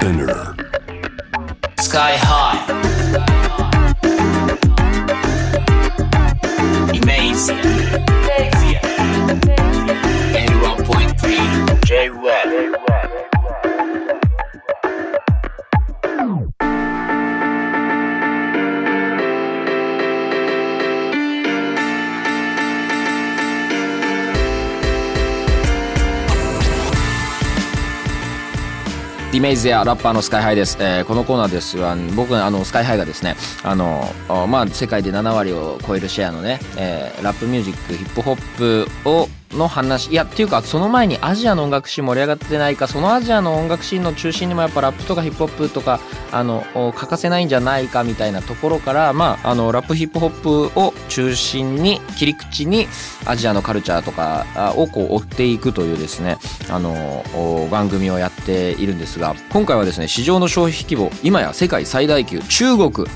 [0.00, 0.56] Spinner.
[1.78, 2.56] Sky High.
[7.02, 7.58] Amazing.
[10.32, 12.29] 81.3 J-Web.
[29.32, 34.02] ディメイズやラッパーのスカイハイです、えーこのコーナーですが僕あのスカイハイがですねあの
[34.48, 38.56] まあ世界で7割を超えるシェアのね、えーラップミュージックヒップホッ
[39.04, 46.00] プをの話いやっていうかその前にアジアの音楽シーン盛り上がってないかそのアジアの音楽シーンの中心にもやっぱラップとかヒップホップとか
[46.32, 46.64] あの
[46.94, 52.86] 欠かせないんじゃないかみたいなところからまああのラップヒップホップを中心に切り口に
[53.26, 56.38] アジアのカルチャーとかをこう追っていくというですね
[56.70, 57.24] あの
[57.70, 63.08] 番組をやっているんですが今回はですね市場の消費規模今や世界最大級中国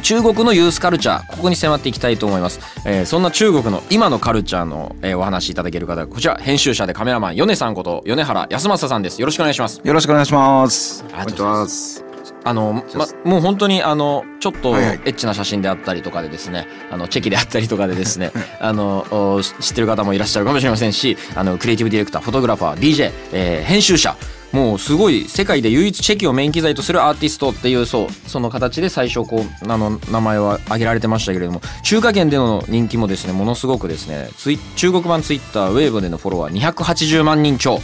[0.00, 11.04] 中国のユースカルチャーここに迫っていきたいと思います、えーそんな中国の今のカルチャーの、えーお話しいただける方がこちら編集者でカメラマン米さんこと米原康政さんですよろしくお願いしますよろしくお願いします。
[11.12, 12.09] ありがとうございます。
[12.44, 24.16] あの、ま、もう本当にあのちょっとエッチな写真であったりとかでですね、あのチェキであったりとかでですね あのお知ってる方もいらっしゃるかもしれませんしあのクリエイティブディレクターフォトグラファー DJ、えー編集者
[24.52, 37.80] もうすごい世界で唯一チェキをメイン機材とするアーティストっていうそうその形で最初こうあの名前は挙げられてましたけれども中華圏での人気もですねものすごくですねツイ中国版ツイッターウェーブでのフォロワー280万人超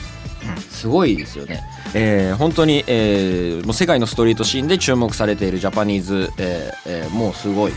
[0.77, 1.63] すごいですよね。
[1.95, 7.73] えー本当に、えーもう世界のストリートシーンで注目されているジャパニーズ、えーえーもうすごい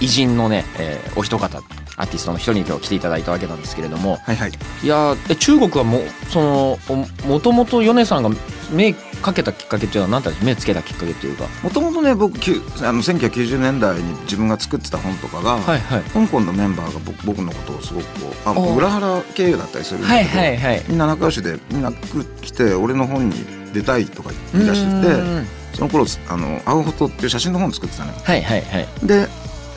[0.00, 1.58] 偉人のね、えーお一方
[1.96, 4.52] アーティストの一人に今日来ていただいたわけなんですけれどもはいはい。
[4.82, 8.30] いや中国はもうそのおもともと米さんが
[8.72, 10.40] 目かけたきっかけっていうのは何だった？
[10.40, 11.46] んです目つけたきっかけっていうか。
[11.62, 16.02] もともとね僕あの1990年代に自分が作ってた本とかが、はいはい。
[16.02, 20.84] 香港のメンバーが僕僕のことをすごくこうあお裏腹経由だったりするんだけど、はいはいはい。
[20.88, 23.34] みんな仲良しでみんな来て俺の本に
[23.72, 28.18] 出たいとか言い出しててうんその頃あのアウフォトっていう写真の本作ってたのよ。
[28.22, 28.88] はいはいはい。
[29.02, 29.26] で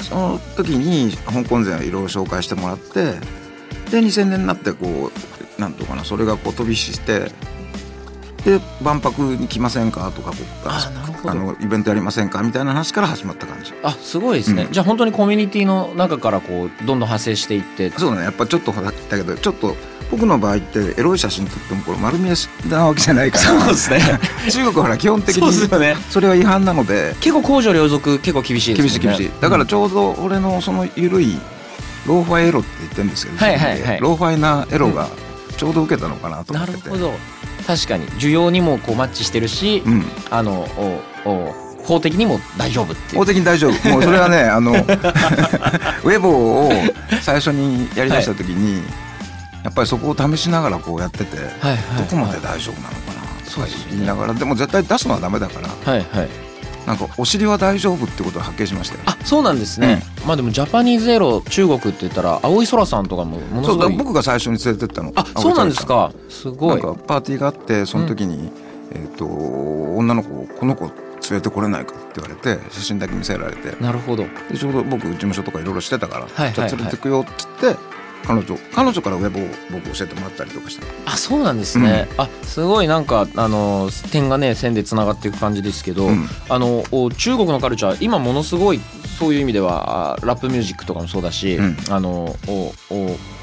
[0.02, 3.14] その時に香港勢いろいろ紹介してもらって
[3.90, 5.10] で2000年になってこ
[5.58, 7.32] うなんとかなそれがこう飛び火して
[8.48, 10.90] で万博に来ませんかとかこうあ
[11.26, 13.74] あのイベントやりませんかみたいな話から始まった感じ。
[13.84, 14.72] あすごいですね、うん。
[14.72, 17.90] じゃあ本当にコミュニティの中からこうどんどん派生していって。
[17.92, 18.24] そうだね。
[18.24, 19.76] やっぱちょっとほら言ったけどちょっと
[20.10, 22.34] 僕の場合ってエロい写真撮ってもこれ丸見え
[22.70, 23.44] なわけじゃないから。
[23.44, 24.00] そうですね。
[24.50, 27.18] 中国はほら基本的にそれは違反なので。
[27.20, 28.90] 結構公序良俗結構厳しいですね。
[28.90, 29.42] 厳しい厳しい。
[29.42, 31.38] だからちょうど俺のその緩い
[32.06, 34.00] ローファイエロって言ってるんですけど、はいはいはい。
[34.00, 35.10] ローファイなエロが
[35.58, 37.14] ちょうど受けたのかなと思ってて、なるほど
[37.68, 38.08] 確かに。
[38.12, 40.66] 需要にもこうマッチしてるし、うん、あの
[41.26, 43.18] おお法的にも大丈夫っていう。
[43.18, 43.90] 法的に大丈夫。
[43.90, 48.84] もうそれはね あの ウェボーを最初にやりだした時に、
[49.64, 55.68] やっぱりそこを試しながらこうやってて、はいはいどこまで大丈夫なのかなとか言いながらでも絶対出すのはダメだから。
[55.92, 56.47] はいはい
[56.88, 59.02] なんかお尻は大丈夫ってことが発見しましたよ。
[59.06, 65.12] あそうなんですね、まあでもジャパニーズエロ中国って言ったら青い空さんとかもものすそうだごい僕が最初に連れてったの。
[65.16, 66.14] あそうなんですか。
[66.30, 68.50] すごないんかパーティーがあってその時に、
[68.94, 70.94] えっ、と女の子この子連
[71.32, 73.76] れてこれないかって言われて写真だけ見せられて。
[73.84, 74.24] なるほど。
[74.50, 77.97] でちょうど僕事務所とかいろいろしてたから、はいはいじゃあ連れてくよっつって
[78.28, 86.28] 彼女彼女からウェブを僕教えてもらったりとかしたあそうなんですね、あすごいなんかあの点がね線でつながっていく感じですけど、うん。
[86.50, 88.80] あのお中国のカルチャー今ものすごい
[89.18, 91.78] そういう意味ではあラップミュージックとかもそうだし、うん。
[91.90, 92.74] あのお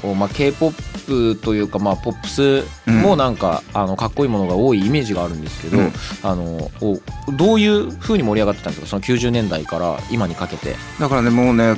[0.03, 5.91] おおまあ K-POP というかまあポップスもなんか、あのかっこいいものが多いイメージがあるんですけど、うん。
[6.23, 6.99] あのお
[7.33, 8.87] どういう風に盛り上がってたんですか？
[8.87, 10.75] その90年代から今にかけて。
[10.99, 11.75] だからねもうね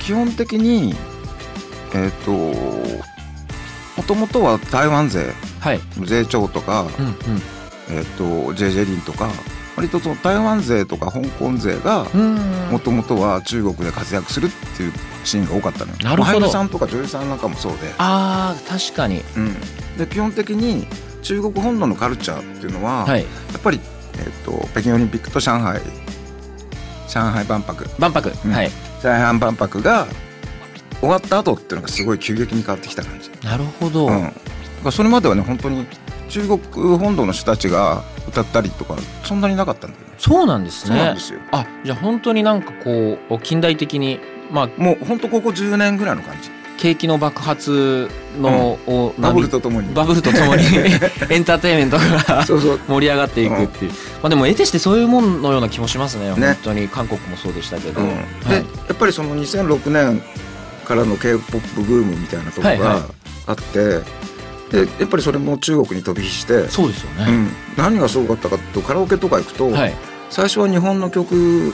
[0.00, 0.94] 基本的に
[1.94, 2.30] えっ、と
[3.96, 7.14] もともとは台湾勢はい、税調とか、うんうん。
[7.90, 8.24] えっ、と
[8.54, 9.28] JJ リンとか
[9.76, 12.36] 割とその台湾勢とか香港勢がうん。
[12.70, 14.92] もともとは中国で活躍するっていう
[15.24, 15.98] シーンが多かったのよ。
[16.02, 16.48] なるほど。
[16.48, 19.22] さんとか女優さんなんかもそうで、あー確かに。
[19.36, 19.54] うん、
[19.98, 20.86] で基本的に
[21.22, 23.22] 中国本土のカルチャーっていうのは、はい。
[23.22, 23.26] や
[23.58, 23.80] っぱり、
[24.18, 25.80] えっと北京オリンピックと上海
[27.08, 27.86] 上海万博。
[27.98, 28.52] 万博、うん。
[28.52, 28.70] はい。
[29.02, 30.06] 上海万博が
[31.06, 33.30] 終わった後っていうのがすごい急激に変わってきた感じ。
[33.44, 34.34] なるほど、うん、だか
[34.84, 35.86] らそれまではね本当に
[36.28, 36.60] 中国
[36.98, 40.14] 本土の人たちが歌ったりとかそんなになかったんだよね。
[40.18, 41.40] そうなんですねそうなんですよ。
[41.52, 44.20] あじゃあ本当になんかこう近代的に
[44.50, 46.50] まあもう本当ここ10年ぐらいの感じ。
[46.76, 48.08] 景気の爆発
[48.38, 49.94] の、おバブル波とともに。
[49.94, 50.62] バブルとともに
[51.30, 52.80] エンターテインメントがそうそう。
[52.86, 58.62] 盛り上がっていくっていう、まあ、でも得てしてそういうもんのような気もしますね本当に韓国もそうでしたけど、うんではいや
[58.92, 60.22] っぱりその2006年
[60.86, 63.00] からの k p o p ブームみたいなところはいはい。
[63.00, 63.06] が
[63.48, 64.00] あって、
[64.70, 69.94] でやっぱりそれも中国に飛び火して、そうですよね、うん、何がすごかったかとカラオケとか行くと、はい。
[70.28, 71.72] 最初は日本の曲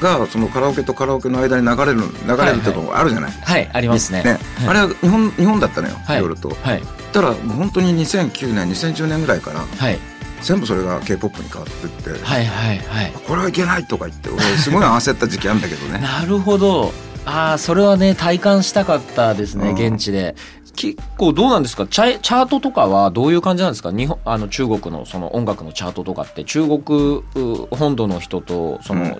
[0.00, 3.30] がそのカラオケとカラオケの間に流れる流れるっていうのがあるじゃない。
[3.30, 4.22] はいありますね。
[4.24, 4.38] ね。
[4.58, 4.68] はい。
[4.68, 6.18] あれは日本日本だったのよ、はい。
[6.18, 6.48] いろいろと。
[6.50, 6.82] はい。
[7.12, 9.98] たらもう本当に2009年2010年ぐらいからはい。
[10.42, 13.12] 全部それが k p o p に変わってって、はいはいはい。
[13.26, 16.00] これはいけないとか言って俺すごい焦った時期あるんだけどね。
[16.02, 16.92] なるほど
[17.24, 19.94] ああそれはね体感したかったですねうん。
[19.94, 20.34] 現地で
[20.80, 21.86] 結構どうなんですか？
[21.86, 23.92] チャチャートとかはどういう感じなんですか？
[23.92, 26.44] 日本あの中国のその音楽のチャートとかって。
[26.44, 29.10] 中国う本土の人とその、うん。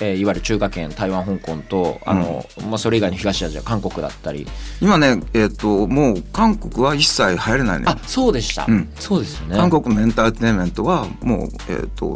[0.00, 4.46] えーいわゆる中華圏台湾香港とあの、まあ、それ以外の東アジア韓国だったり。
[4.80, 7.98] 今ね、えっともう韓国は一切入れないのよあ。
[8.06, 8.88] そうでした、うん。
[8.96, 9.56] そうですよね。
[9.56, 12.06] 韓国のエンターテインメントはもう、えっと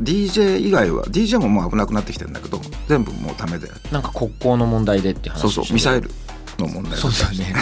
[0.00, 3.68] DJ 以外は DJ ももう危なくなってきてるんだけど全部もうダメで。
[3.90, 6.10] なんか国交の問題でって話そうそうミサイルル
[6.58, 7.54] の問題そうですよね。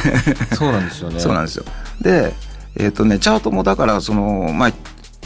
[0.54, 1.20] そうなんですよね。
[1.20, 1.64] そうなんですよ。
[2.00, 2.34] で
[2.76, 4.72] えっ、とねチャートもだからそのまあ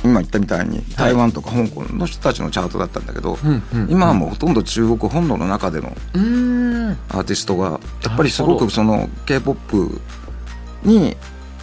[0.04, 6.20] 今言ったみたいに台湾とか香港の人たちのチャートだったんだけど、うんうん今はもうほとんど中国本土の中でのうー
[6.90, 6.96] ん。
[7.08, 10.00] アーティストがやっぱりすごくその k p o p
[10.88, 11.16] に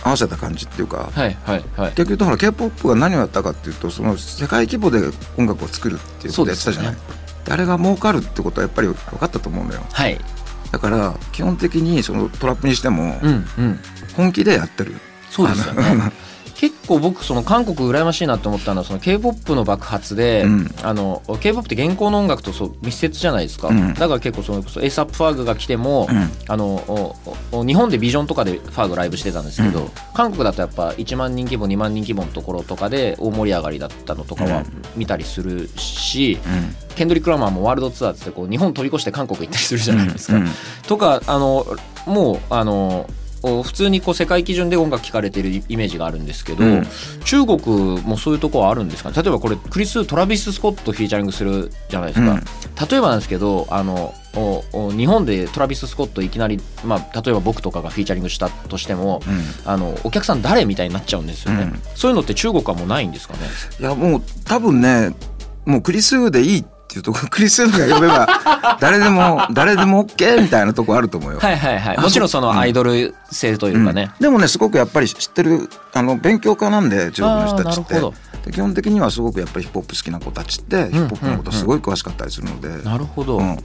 [0.03, 1.91] 合わせた感じっていうか、はいはいはい。
[1.93, 4.99] 結局だから k p o p が何をやったかっていうとその世界規模で
[5.37, 9.81] 音楽を作るっていうことをやってたじゃない、そうであれが儲かるってことはやっぱり分かったと思うのよ。
[9.91, 10.19] はい
[10.73, 13.79] だから基本的にそのトラップにしてもうんうん。
[14.17, 14.95] 本気でやってる、
[15.29, 16.11] そうですよね
[16.55, 20.75] 結構僕その韓国羨ましいなって思ったのはその k p o p の爆発で、うん。
[20.83, 23.93] あの k p o p って現行の音楽とそう密接じゃないですか、うん。
[23.93, 26.29] だから結構そのエースアップファーグが来ても、うん。
[26.47, 27.15] あの
[27.65, 29.89] 日本でビジョンとかでファーグライブしてたんですけど、うん。
[30.13, 34.65] 韓国だとやっぱ1万人規模2万人規模のところとかで大盛り上がりだったのとかはうん。
[34.95, 36.75] 見たりするし、うん。
[36.95, 40.37] ケンドリック・ラマーもワールドツアーってこう日本飛び越して韓国行ったりするじゃないですか。
[40.37, 40.47] うん。
[40.87, 41.65] とかあの
[42.05, 46.87] もうあのお普通にこう世界基準で音楽聴かれてるイメージがあるんですけど、うん。
[47.25, 49.11] 中国もそういうところはあるんですか？
[49.11, 52.39] ね例えばこれクリス・トラビス・スコットフィーチャリングするじゃないですか、うん。
[52.89, 54.13] 例えばなんですけどあの
[54.95, 59.69] 日本でトラビス・スコットいきなり、まあ、例えば僕とかがフィーチャリングしたとしても、うん。
[59.69, 61.81] あのお客さん誰みたいになっちゃうんですよね、うん。
[61.95, 63.39] そういうのって中国はもうないんですかね？
[63.79, 65.13] いやもう多分ね
[65.65, 68.27] もうクリスーでいいっていうとこクリスーが呼べば
[68.79, 71.39] 誰でも誰でも OK みたいなとこあると思うよ。
[71.39, 71.97] はいはいはい。
[71.97, 74.23] あもちろんそのアイドル性というかね、うん。
[74.23, 78.01] でもねすごくやっぱり知ってるあの勉強家なんで中国の人たちって。
[78.51, 83.57] 基本的にはすごくやっぱりヒップホップ好きな子たちってヒップホップのことすごい詳しかったりするので、なるほど、うん。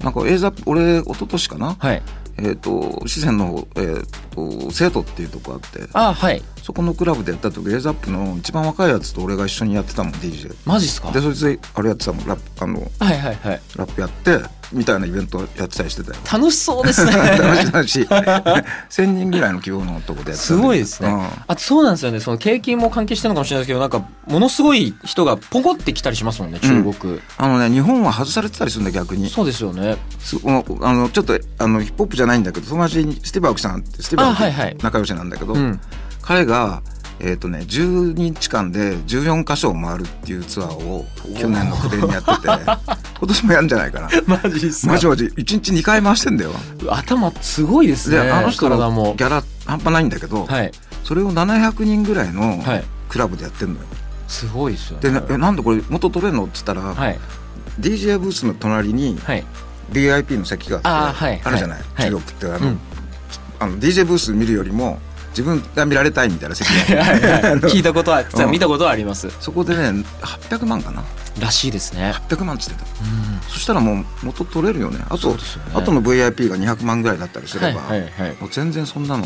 [0.00, 2.02] なんか映像俺一昨年かな、はい。
[2.38, 5.88] えっ、と四川の方、えー、と生徒っていうとこあって。
[5.92, 11.10] あはいそこのクラブでやった時エイザップの一番若いやつと俺が一緒にやってたもん DJ マジっすか？
[11.10, 13.60] でそいつであれやってたもんラップあのはいはいはい。
[13.76, 14.38] ラップやって
[14.72, 16.16] みたいなイベントやってたりしてたよ。
[16.32, 17.10] 楽しそうですね。
[17.12, 18.04] 楽しい楽しい。
[18.06, 21.26] 1000人ぐらいの規模のとこでやってたすごいですね、うん。
[21.48, 22.20] あとそうなんですよね。
[22.20, 29.28] その景気も関係してるのかもしれないですけどなんかものすごい人がポコってきたりしますもんね中国、あのね日本は外されてたりするんだ逆に。
[29.28, 29.96] そうですよね。
[30.20, 34.76] すあのちょっとあのヒップホップじゃないんだけど友達にスティーブ・アウキさんってスティーブ・アウキあはいはい。
[34.80, 35.80] 仲良しなんだけど、うん
[36.22, 36.82] 彼が
[37.22, 41.04] えっ、とね10日間で14カ所を回るっていうツアーを
[41.38, 42.48] 去年の暮れにやってて
[43.20, 44.08] 今年もやるんじゃないかな。
[44.26, 45.26] マジっすマジマジ。
[45.26, 46.52] 1日2回回してんだよ。
[46.88, 50.72] 頭すごいですねであの人のギャラ半端ないんだけど、はい。
[51.04, 52.84] それを700人ぐらいのはい。
[53.10, 53.80] クラブでやってんのよ。
[54.26, 55.20] すごいですよね。
[55.20, 57.18] でなんでこれ元取れんのっつったら、はい。
[57.78, 59.44] DJ ブースの隣にはい。
[59.92, 62.10] VIP の席があってあるじゃない、はい。
[62.10, 62.78] 中国ってあの,、うん。
[63.58, 64.98] あの DJ ブース見るよりも
[65.30, 67.52] 自分が見られたいみたいな席があってはいはい。
[67.52, 67.60] あの。
[67.62, 68.50] 聞いたことはうん。
[68.50, 69.30] 見たことはあります。
[69.40, 71.04] そこでね800万かな。
[71.40, 72.12] らしいですね。
[72.28, 72.84] 800万っつってた。
[72.84, 73.40] うん。
[73.48, 74.98] そしたらもう元取れるよね。
[75.08, 75.38] あとね。
[75.74, 78.36] あとの VIP が200万ぐらいだったりすれば、はいはいはい。
[78.40, 79.24] もう全然そんなの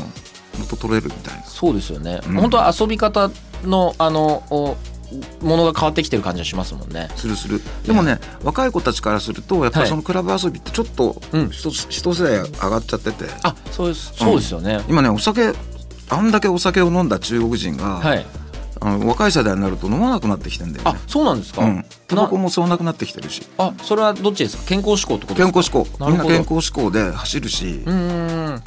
[0.59, 1.45] 元取れるみたいな。
[1.45, 2.35] そうですよね、うん。
[2.35, 3.31] 本当は遊び方
[3.65, 4.77] のあのお
[5.43, 7.09] ものが変わってきてる感じがしますもんね。
[7.17, 7.61] するする。
[7.87, 9.87] でもね若い子たちからするとやっぱはい。
[9.87, 11.51] りそのクラブ遊びってちょっとうん。
[11.51, 13.25] 一つ一世代上がっちゃってて。
[13.43, 14.13] あそうです。
[14.15, 15.53] そうですよね、今ねお酒
[16.11, 18.27] あんだけお酒を飲んだ中国人が、はい。
[18.81, 21.85] あの若い世代になると飲まなくなってきてんだよあねそうなんですか、うん。
[22.07, 23.43] タバコなも吸わなくなってきてるし。
[23.57, 24.65] あそれはどっちですか？
[24.65, 25.73] 健康志向ってことですか？
[25.73, 26.07] 健康志向。
[26.11, 28.63] みんな健康志向で走るし、うーん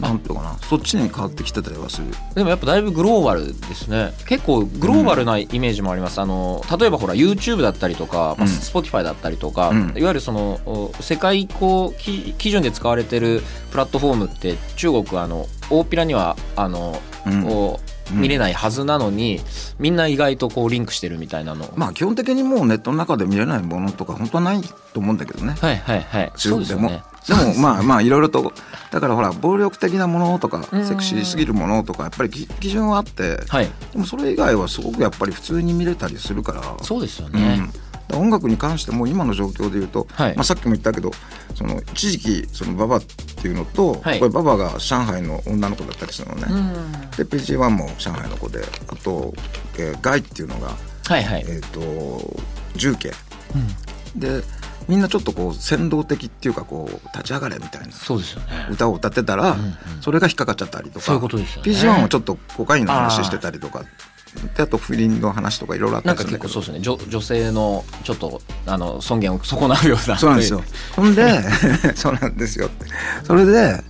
[0.00, 0.58] なんていうのかな。
[0.58, 2.06] そっちに変わってきてたりはする。
[2.34, 4.12] でもやっぱだいぶグローバルですね。
[4.26, 8.48] 結構グローバルなイメージもあります、あの例えばほら YouTube だったりとか、まあ、うん。
[8.48, 9.88] Spotify だったりとか、うん。
[9.96, 17.46] いわゆるそのお世界こうき基準で使われてるプラットフォームって中国はあの大っぴらにはあの、うん。
[17.46, 19.40] お見れないはずなのに、
[19.78, 24.60] みんな意外とこうリンクしてるみたいなの、まあ基本的にもうネットの中で見れないものとか本当はない
[24.92, 25.54] と思うんだけどね。
[25.60, 26.32] はいはいはい。
[26.36, 26.88] 中国でも。
[26.88, 27.02] ね。
[27.26, 28.52] でもまあ まあいろいろと
[28.90, 30.86] だからほら暴力的なものとかうん。
[30.86, 33.70] セクシーすぎるものとかやっぱりき基準はあってはい。
[33.92, 36.62] でもそれ以外はすごくやっぱり普通に見れたりするから。
[36.82, 37.40] そうですようん。
[37.40, 37.87] ね、だから
[38.18, 40.34] 音楽に関しても今の状況で言うと、はい。
[40.36, 41.10] まあ、さっきも言ったけど
[41.54, 44.18] その一時期そのババっていうのと、はい。
[44.18, 47.10] これババが上海の女の子だったりするのね、うん。
[47.12, 49.32] で PG1 も上海の子であと、
[49.78, 50.74] えーガイっていうのが、
[51.06, 52.42] はいはい、えー、と
[52.76, 53.12] 重慶。
[54.16, 54.42] で
[54.88, 58.68] みんなちょっとこう先導的っていうかこう立ち上がれみたいなそうですよね。
[58.70, 59.76] 歌を歌ってたら、んうん。
[60.00, 61.04] それが引っかかっちゃったりとか。
[61.04, 61.70] そういうことですよね。
[61.70, 63.84] PG1 はちょっとコカインの話してたりとか
[64.56, 66.48] であと不倫の話とかいろいろあったなんするんだけど。
[66.48, 66.98] 結構そうですね。
[66.98, 70.18] 女女性のちょっとあの尊厳を 損なうような。
[70.18, 70.62] そうなんですよ。
[70.94, 71.44] ほんで
[71.94, 72.86] そうなんですよって。
[73.24, 73.82] それで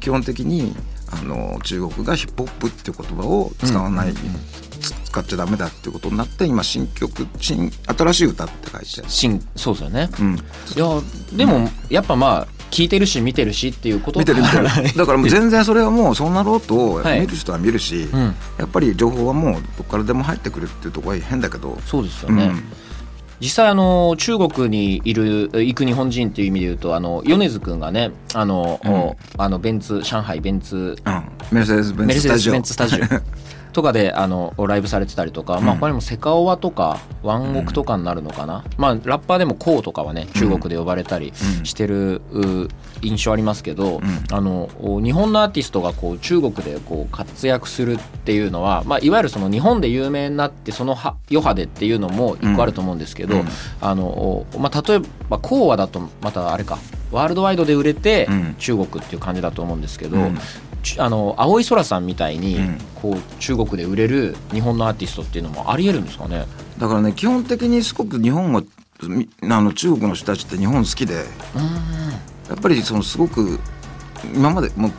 [0.00, 0.74] 基本的に
[1.10, 4.14] あの中国がヒップホップっていう言葉を使わない、
[4.80, 10.08] つ使っちゃダメだっていうことになって今新曲新新しい歌って書いて、新そうですよね。
[10.18, 10.38] うん、い
[10.78, 10.86] や
[11.36, 14.64] でもやっぱまあ聞いてるし見てるしっていうこと見てる見てる。
[14.96, 15.18] だから。
[15.18, 17.20] もう全然それはもうそうなろうとはい。
[17.20, 18.34] 見る人は見るし、うん。
[18.58, 22.64] やっぱり情報はもうどっからでも入ってくるっていうところは変だけど、そうですよね、うん。
[23.40, 30.96] 実際あの中国にいる行く日本人っていう意味で言うとあの米津君がねあの、おあのベンツ上海ベンツ。
[31.04, 32.08] うん、メルセデス・ベン
[32.62, 33.04] ツスタジオ
[33.72, 41.64] とかであのライブされてたりとか、まあ、うん他にもセカオワとかワンオクとかになるのかな、まあラッパーでもコウとかはね中国で呼ばれたりうん。
[41.64, 42.68] してるう
[43.02, 44.02] 印象ありますけど、ん。
[44.30, 53.48] あのお日本のアーティストがこう中国でこう活躍するっていうのは、まあ、いわゆるその日本で有名になってそのは余波でっていうのも一個あると思うんですけど、うん。
[53.80, 56.78] あのおまあ、例えばコウワだとまたあれか。
[57.10, 58.54] ワールドワイドで売れてうん。
[58.58, 60.36] 中国っていう感じだと思うんですけど、うん。
[60.36, 60.40] ち
[60.98, 62.78] あの青い空さんみたいに、うん。
[63.02, 66.46] こう中国で売れる日本のアーティストっていうのもありえるんですかね？
[66.78, 68.62] だからね基本的にすごく日本は
[69.02, 71.22] みあの中国の人たちって日本好きでや
[72.54, 73.58] っぱりそのすごく
[74.32, 74.92] 今までもう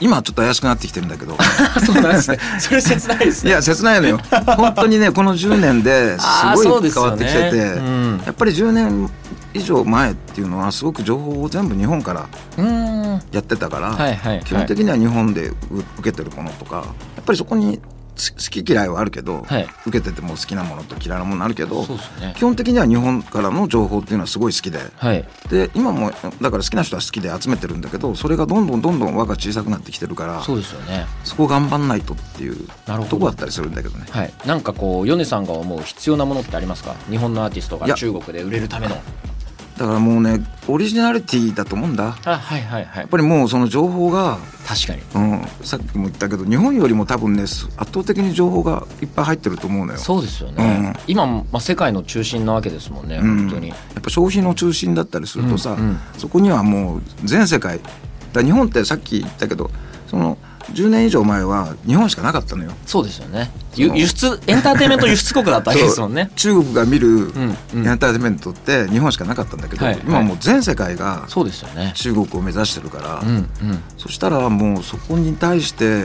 [0.00, 1.36] 今はちょっと怪しくなってきてるんだけど。
[1.84, 2.38] そうなんですね。
[2.58, 4.20] それ切ないですいや切ないのよ。
[4.56, 8.22] 本当にねこの10年ですごい変わってきてて、うん。
[8.24, 9.10] やっぱり10年
[9.52, 13.20] 以上前っていうのはすごく情報を全部日本からうん。
[13.32, 15.54] やってたから、はいはいはい基本的には日本でう
[15.98, 16.76] 受けてるものとか
[17.16, 17.80] やっぱりそこに
[18.16, 21.82] す好き嫌いはあるけど、はい受けてても好きなものと嫌いなものあるけど
[22.20, 25.26] ね基本的には日本からの情報っていうのはすごい好きではい。
[25.48, 31.06] で今もだから好きな人は好きで集めてるんだけどそれがどんどんどんどん輪が小さくなってきてるからそうですよね。
[31.24, 32.68] そこ頑張んないとっていう
[33.08, 34.06] とこだったりするんだけどね。
[34.10, 34.32] はい。
[34.44, 36.94] なんかこう米さんが思う必要なものってありますか？
[37.08, 38.96] 日本のアーティストが中国で売れるための。
[39.80, 43.08] だからもうねオリジナリティだと思うんだやあはいはいはいっ。
[43.08, 45.00] ぱりもうその情報が、確かに。
[45.14, 49.98] うん、さっきも言ったけど日本よりも多分ね圧倒的に情報がいっぱい入ってると思うのよ。
[49.98, 50.92] そうですよね。
[51.06, 53.16] 今まあ世界の中心なわけですもんね。
[53.16, 53.70] うん本当に。
[53.70, 57.80] やっぱ消費の中心だったりするとさ、うんうんそこにはもう全世界
[58.34, 59.70] だ日本ってさっき言ったけど
[60.08, 60.36] その
[60.74, 62.72] 10年以上前は日本しかなかったのよ。
[62.86, 63.50] そうですよね。
[63.76, 66.30] 輸出エンターテインメント輸出国だったわけですもんね。
[66.36, 67.32] 中国が見る
[67.74, 71.92] エンターテインメントって日本しかなかったんだけど、はい今もう全世界がそうですよね。
[71.94, 73.22] 中国を目指してるから。
[73.96, 76.00] そしたらもうそこに対して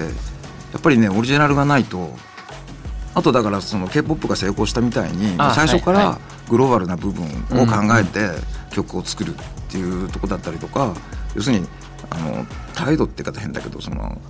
[0.76, 2.16] やっぱりねオリジナルがないと
[3.16, 6.20] あとだからその k p o p が成功したみたいにあ最初から
[6.50, 8.30] グローバルな部分を考えて
[8.72, 9.38] 曲を作るっ
[9.70, 10.94] ていうとこだったりとか
[11.34, 11.66] 要するに
[12.10, 14.22] あの態度って言い方変だけどその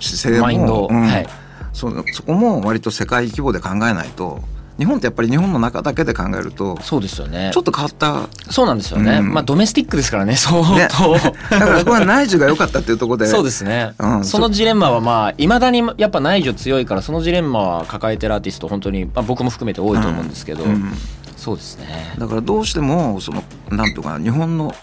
[0.00, 0.88] 姿勢もマインド。
[0.90, 1.26] うんはい。
[1.72, 4.40] そのそこも割と世界規模で考えないと
[4.78, 7.50] 日本ってやっぱり日本の中だけで考えるとそうですよね。
[7.52, 9.18] ちょっと変わったそうなんですよね。
[9.18, 10.36] うんまあドメスティックですからね。
[10.36, 10.62] そう。
[10.76, 20.92] ねだからそこは内需が良かったっていうところでそうですね、うんそのジレンマはまあいまだにやっぱ内需強いからそのジレンマは抱えてるアーティスト本当に、まあ、僕も含めて多いと思うんですけど、うん
[21.36, 24.74] そうですねだからどうしてもそのなんとか日本の、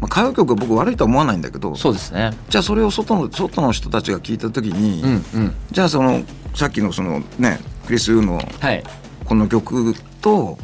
[0.00, 2.30] まあ、歌謡曲は僕悪いとは思わないんだけどそうですね。
[2.48, 5.54] じゃあそれを外の外の人たちが聞いた時に、うんうん。
[5.70, 6.22] じゃあその
[6.54, 8.84] さっきのそのねクリス・ユーのはい。
[9.24, 10.56] この曲と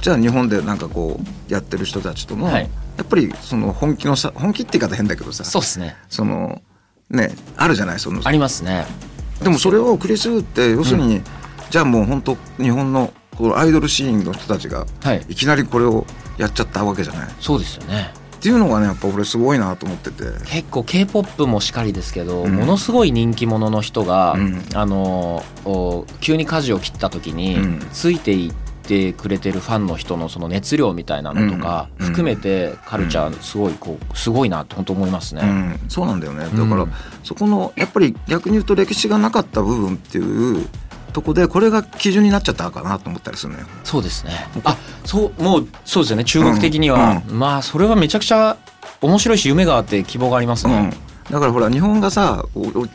[0.00, 2.70] じゃあ日本でなんかこうやってる人たちとの、はい。
[2.98, 5.96] やっぱりその本気のさ本気って言い方変だけどさそうですね。
[6.08, 6.60] その
[7.08, 7.98] ねあるじゃない？
[7.98, 8.86] そのありますね。
[9.42, 11.20] でもそれをクリス・ユーって要するに、
[11.70, 15.24] じゃあもう本当日本のこのアイドルシーンの人たちがはい。
[15.28, 16.04] いきなりこれを
[16.36, 17.28] やっちゃったわけじゃない？
[17.40, 20.24] そうですよねっていうのがねやっぱ俺すごいなと思ってて。
[20.46, 22.56] 結構 k p o p もしかりですけど、うん。
[22.56, 24.60] ものすごい人気者の人が、うん。
[24.74, 27.88] あのお急に舵を切った時に、うん。
[27.92, 32.06] ついていてくれてるファンの人のその熱量みたいなのとかうん。
[32.06, 35.42] 含めてカルチャーすごいこうすごいなって本当思いますね。
[35.44, 36.46] うん、そうなんだよね。
[36.46, 36.92] だから、うん。
[37.22, 40.66] そこのやっぱり逆に言うと歴史がなかった部分っていう
[41.12, 43.66] とこでこれが基準になっちゃったかなと思ったりするのよ。
[43.84, 44.46] そうですね。
[44.64, 46.24] あ、そうもうそうですよね。
[46.24, 48.56] 中国的には、まあそれはめちゃくちゃ
[49.00, 50.92] 面白いし夢があって希望がありますうんね。
[51.30, 52.44] だからほら日本がさ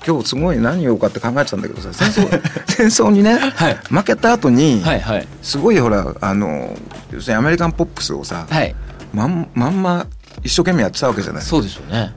[0.06, 6.76] 今日すごい何言おうかって考えてたんだけどさ戦争 戦争にね、はい負けた後に、はいはいすごいほらあの
[7.12, 8.76] 要するにアメリカンポップスをさ、はい。
[9.14, 10.06] まんまんま
[10.44, 11.42] 一生懸命やってたわけじゃない。
[11.42, 12.14] そうですよね。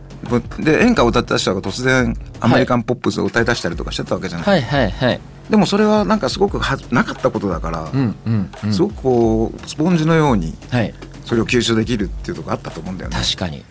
[0.59, 4.47] で演歌を歌ってた人が突然アメリカンポップスを歌い出したりとかしてたわけじゃない。
[4.47, 5.21] はいはいはい。
[5.51, 8.73] でもそれはなんかすごくはなかったことだから、うんうんうん。
[8.73, 10.95] すごくこうスポンジのようにはい。
[11.25, 13.17] それを吸収できるっていうところあったと思うんだよね。
[13.17, 13.65] 確かに。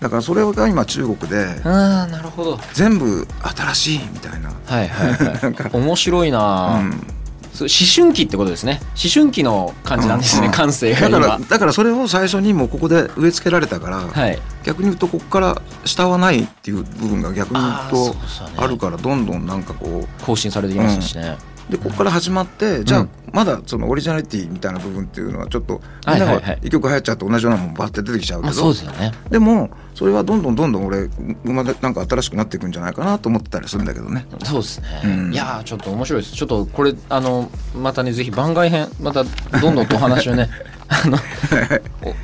[0.00, 2.58] だからそれが今中国でああなるほど。
[2.72, 4.50] 全部新しいみたいな。
[4.66, 5.70] はいはいはい なんか。
[5.72, 7.17] 面白いな、うん
[7.58, 8.80] 思春期ってことですね。
[9.02, 10.46] 思春期の感じなんですね。
[10.46, 11.20] うん感性がだ今。
[11.20, 14.38] からだからそれを最初にもうここで植え付けられたから、はい。
[14.64, 18.16] 逆に言うとここから下はないっていう部分が逆に言うと
[18.56, 21.36] あるからどんどんなんかこ更新されてきますしね。
[21.68, 29.12] うでここから始まってじゃあうんまだそのオリジナリティみたいな部分っていうのはちょっとみんなが一曲流行っちゃうと同じようなもんバッて出てきちゃうまあけど、そうですよね。
[29.28, 31.08] でもそれはどんどんどんどん俺
[31.42, 34.26] までなんか新しくなっていくんじゃないかなと思ってたりするんだけどね。
[34.44, 34.86] そうですね。
[35.04, 36.36] うんいやーちょっと面白いです。
[36.36, 40.48] ちょっとこれあのまたねぜひ番外編またどんどんとお話をね
[40.86, 41.18] あの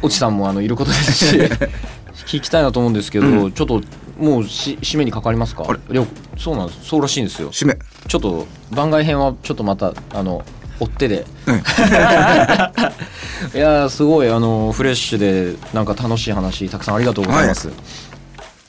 [0.03, 1.37] おちさんもあのいることですし
[2.27, 3.83] 聞きたいなと思うんですけど、うちょっと
[4.21, 5.65] もうし締めにかかりますか？
[6.39, 6.85] そうなんです。
[6.85, 7.51] そうらしいんですよ。
[7.51, 7.77] 締め
[8.07, 10.45] ちょっと番外編はちょっとまたあの
[10.85, 11.27] 追ってで。
[11.47, 11.55] うん
[13.55, 17.69] いやーすごいあのフレッシュでなんか楽しい話たくさんありがとうございます。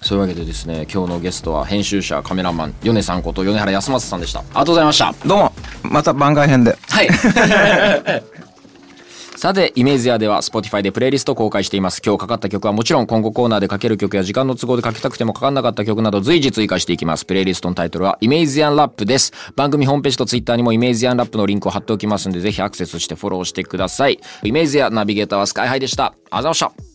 [0.01, 4.39] そういうわけでですね今日のゲストは編集者カメラマン米さんこと米原康正さんでした。
[4.39, 5.15] ありがとうございました。
[5.25, 6.77] どうもまた番外編で。
[6.89, 7.09] はい。
[9.45, 12.01] さて、イメージアでは Spotify でプレイリスト公開しています。
[12.03, 17.27] 今日かかった曲はもちろん今後コーナーでかける曲や時間の都合でかけたくてもかかんなかった曲など随時追加していきます。
[17.27, 19.33] プレイリストのタイトルはイメージアンラップです。
[19.55, 24.19] 番組ホームページと Twitter にもイメージアンラップのリンクを貼っておきますのでぜひアクセスしてフォローしてください。
[24.41, 26.15] イメージアナビゲーターはスカイハイでした。
[26.31, 26.94] あざいました。